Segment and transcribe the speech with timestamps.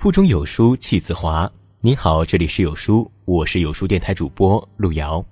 [0.00, 1.52] 腹中有书气自华。
[1.82, 5.22] 你好，这里是有书，我是有书电台主播路遥。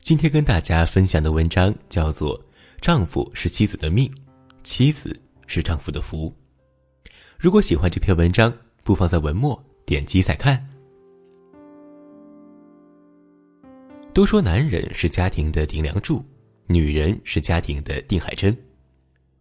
[0.00, 2.38] 今天跟大家分享的文章叫做
[2.80, 4.10] 《丈夫是妻子的命，
[4.64, 5.14] 妻子
[5.46, 6.34] 是丈夫的福》。
[7.36, 8.50] 如果喜欢这篇文章，
[8.82, 10.66] 不妨在文末点击再看。
[14.14, 16.24] 都说男人是家庭的顶梁柱，
[16.66, 18.56] 女人是家庭的定海针。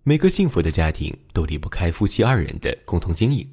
[0.04, 3.49] 每个幸福的家庭都离不开夫妻二人的共同经营。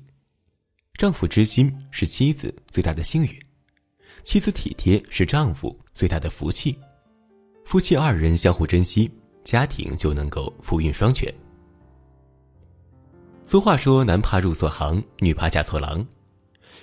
[0.98, 3.30] 丈夫知心是妻子最大的幸运，
[4.25, 6.77] 妻子体贴是丈夫最大的福气。
[7.65, 9.09] 夫妻二人相互珍惜，
[9.45, 11.33] 家庭就能够福运双全。
[13.47, 16.05] 俗话说：“男怕入错行，女怕嫁错郎。”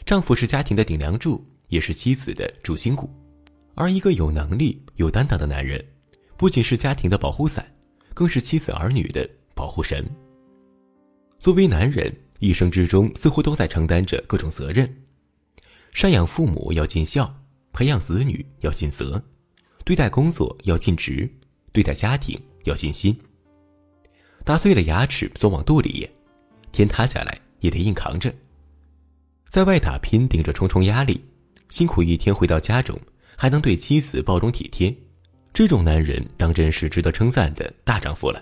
[0.07, 3.09] 丈夫是家庭的顶梁柱，也是妻子的主心骨。
[3.73, 5.85] 而一个有能力、有担当的男人，
[6.37, 7.69] 不仅是家庭的保护伞，
[8.13, 10.09] 更是妻子儿女的保护神。
[11.37, 14.87] 作为男人，一生之中似乎都在承担着各种责任：
[15.93, 17.33] 赡养父母要尽孝，
[17.73, 19.21] 培养子女要尽责，
[19.83, 21.29] 对待工作要尽职，
[21.71, 23.17] 对待家庭要尽心。
[24.43, 26.09] 打碎了牙齿总往肚里咽，
[26.71, 28.33] 天塌下来也得硬扛着。
[29.49, 31.19] 在外打拼，顶着重重压力，
[31.69, 32.99] 辛苦一天回到家中。
[33.37, 34.95] 还能对妻子包容体贴，
[35.53, 38.41] 这种男人当真是值得称赞的大丈夫了。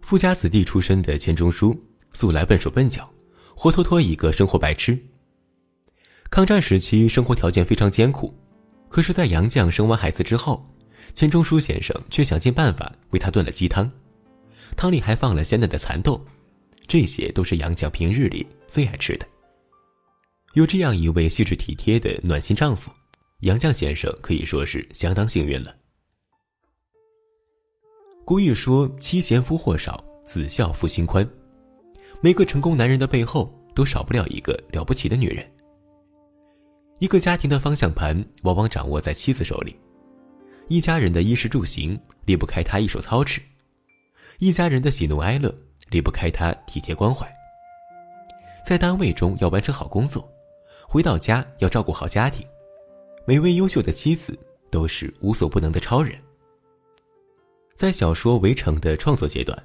[0.00, 1.78] 富家子弟出身的钱钟书，
[2.14, 3.12] 素来笨手笨脚，
[3.54, 4.98] 活脱脱一个生活白痴。
[6.30, 8.34] 抗战时期生活条件非常艰苦，
[8.88, 10.66] 可是，在杨绛生完孩子之后，
[11.14, 13.90] 钱钟书先生却想尽办法为他炖了鸡汤，
[14.76, 16.24] 汤里还放了鲜嫩的蚕豆，
[16.88, 19.26] 这些都是杨绛平日里最爱吃的。
[20.54, 22.90] 有这样一位细致体贴的暖心丈夫。
[23.40, 25.76] 杨绛先生可以说是相当幸运了。
[28.24, 31.28] 古语说：“妻贤夫祸少，子孝父心宽。”
[32.24, 35.46] 每个成功男人的背后都少不了一个了不起的女人。
[36.98, 39.78] 一个家庭的方向盘往往掌握在妻子手里，
[40.68, 43.42] 一家人的衣食住行离不开她一手操持，
[44.38, 45.54] 一家人的喜怒哀乐
[45.90, 47.30] 离不开她体贴关怀。
[48.64, 50.26] 在单位中要完成好工作，
[50.88, 52.42] 回到家要照顾好家庭。
[53.26, 54.34] 每位优秀的妻子
[54.70, 56.18] 都是无所不能的超人。
[57.74, 59.62] 在小说《围城》的创作阶段，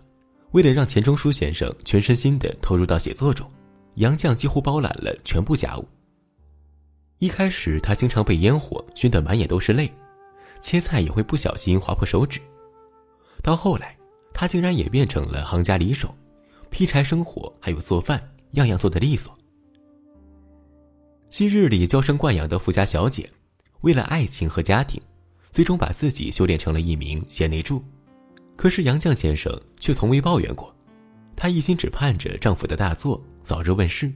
[0.52, 3.50] 为了让钱钟书先生全身心的投入到写作中，
[3.96, 5.88] 杨绛几乎包揽了全部家务。
[7.20, 9.92] 一开始，他经常被烟火熏得满眼都是泪，
[10.62, 12.40] 切菜也会不小心划破手指。
[13.44, 13.96] 到后来，
[14.34, 16.16] 他竟然也变成了行家里手，
[16.70, 18.22] 劈柴生火，还有做饭，
[18.52, 19.38] 样样做得利索。
[21.30, 23.30] 昔日里娇生惯养的富家小姐。
[23.82, 25.02] 为了爱情和家庭，
[25.52, 27.82] 最终把自己修炼成了一名贤内助。
[28.59, 30.75] 可是杨绛先生却从未抱怨过，
[31.34, 34.12] 他一心只盼着丈夫的大作早日问世。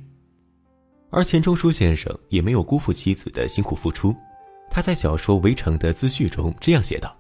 [1.10, 4.14] 而钱钟书先生也没有辜负妻子的辛苦付出，
[4.70, 7.18] 他在小说《围城》的自序中这样写道：“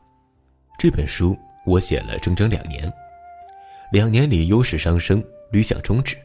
[0.77, 1.33] 这本书
[1.65, 2.91] 我写了整整两年，
[3.93, 6.17] 两年里忧事伤生，屡想终止。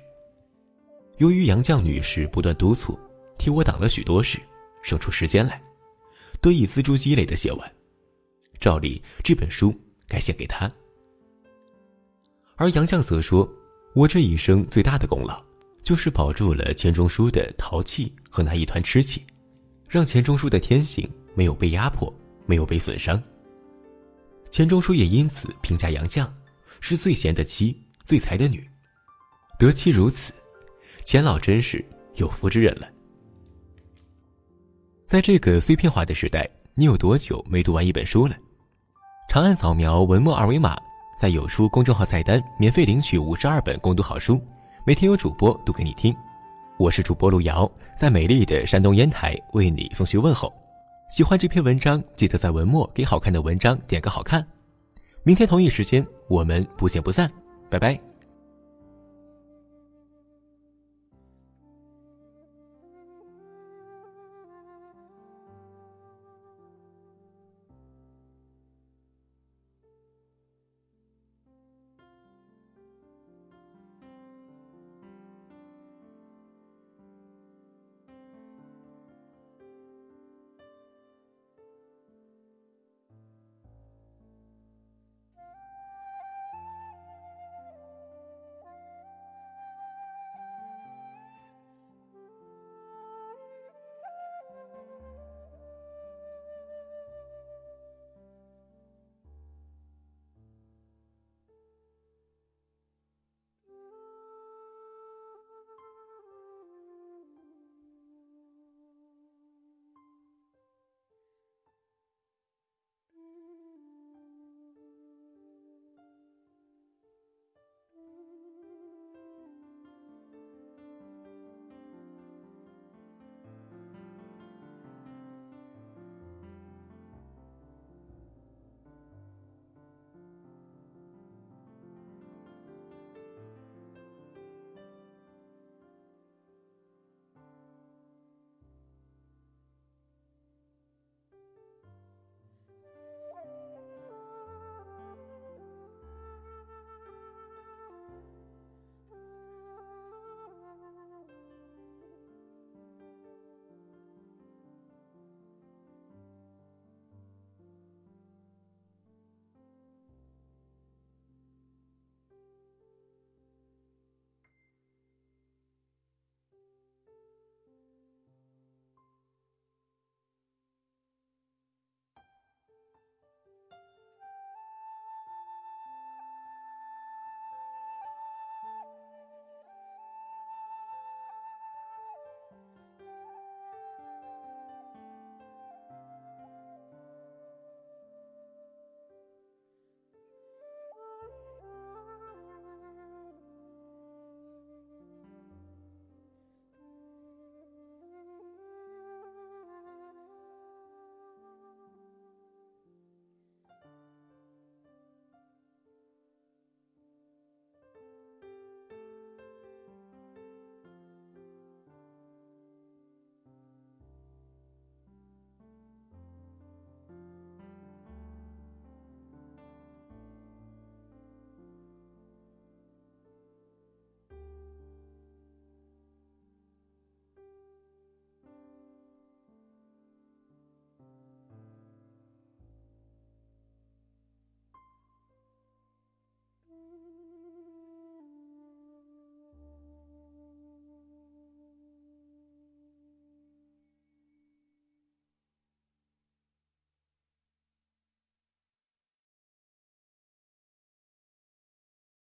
[1.19, 2.99] 由于杨绛女士不断督促，
[3.39, 4.41] 替我挡了许多事，
[4.83, 5.63] 生出时间来。”
[6.43, 7.73] 得以锱铢积累的写完，
[8.59, 9.73] 照理这本书
[10.09, 10.69] 该献给他。
[12.59, 13.49] 而杨绛则说
[13.95, 15.41] ：“我这一生最大的功劳，
[15.85, 19.25] 就是保住了钱钟书的淘气和那一团痴气，
[19.89, 22.13] 让钱钟书的天性没有被压迫，
[22.47, 23.23] 没有被损伤。”
[24.51, 26.29] 钱钟书也因此评价杨绛
[26.81, 28.69] 是最贤的妻，最才的女。
[29.57, 30.33] 得妻如此，
[31.05, 31.85] 钱老真是
[32.17, 32.89] 有福之人了。
[35.07, 38.37] 在这个碎片化的时代，你有多久没读完一本书了？
[39.31, 40.77] 长按扫描文末二维码，
[41.19, 44.41] 在有书公众号菜单免费领取五十二本共读好书，
[44.87, 46.15] 每天有主播读给你听。
[46.77, 50.55] 我是主播路遥，在美丽的山东烟台为你送去问候。
[51.11, 54.47] 喜欢这篇文章，记得在文末给好看的文章点个好看。
[55.25, 57.29] 明天同一时间，我们不见不散，
[57.69, 58.08] 拜拜。